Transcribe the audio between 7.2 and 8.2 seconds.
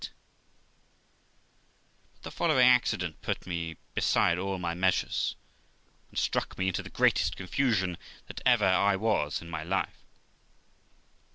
confusion